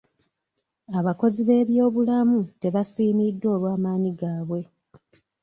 [0.99, 4.61] Abakozi b'ebyobulamu tebasiimiddwa olw'amaanyi gaabwe.